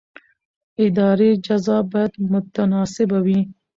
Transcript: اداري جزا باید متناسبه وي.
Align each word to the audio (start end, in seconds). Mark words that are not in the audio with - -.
اداري 0.85 1.29
جزا 1.45 1.77
باید 1.91 2.13
متناسبه 2.31 3.19
وي. 3.25 3.39